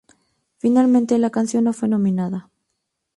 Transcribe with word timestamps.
Finalmente, 0.57 1.19
la 1.19 1.29
canción 1.29 1.65
no 1.65 1.73
fue 1.73 1.87
nominada. 1.87 2.49